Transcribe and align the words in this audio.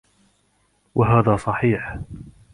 وَهَذَا 0.95 1.35
صَحِيحٌ 1.37 1.99